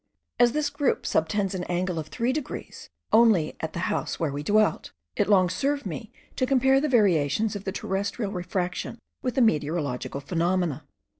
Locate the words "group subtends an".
0.71-1.63